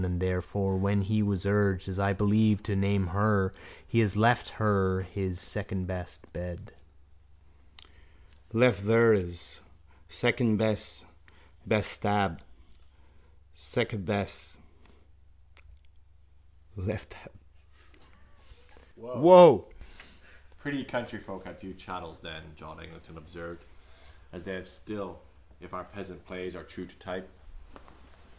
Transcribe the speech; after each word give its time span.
And 0.03 0.19
therefore 0.19 0.77
when 0.77 1.03
he 1.03 1.21
was 1.21 1.45
urged, 1.45 1.87
As 1.87 1.99
I 1.99 2.11
believe, 2.11 2.63
to 2.63 2.75
name 2.75 3.07
her 3.07 3.53
He 3.85 4.03
left 4.07 4.49
her 4.57 5.01
his 5.01 5.39
Secondbest 5.39 6.21
Bed. 6.33 6.71
Punkt. 8.51 8.51
Leftherhis 8.53 9.59
Secondbest 10.09 11.03
Leftherhis 11.67 11.67
Bestabed 11.67 12.39
Secabest 13.55 14.57
Leftabed. 16.75 17.29
Woa! 18.95 19.65
—Pretty 20.57 20.83
countryfolk 20.83 21.45
had 21.45 21.59
few 21.59 21.75
chattels 21.75 22.19
then, 22.21 22.41
John 22.55 22.79
Eglinton 22.79 23.17
observed, 23.19 23.63
as 24.33 24.45
they 24.45 24.55
have 24.55 24.67
still 24.67 25.19
if 25.59 25.75
our 25.75 25.83
peasant 25.83 26.25
plays 26.25 26.55
are 26.55 26.63
true 26.63 26.87
to 26.87 26.95
type. 26.97 27.29